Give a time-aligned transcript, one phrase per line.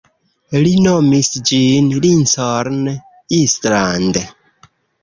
[0.63, 2.81] Li nomis ĝin Lincoln
[3.43, 4.25] Island.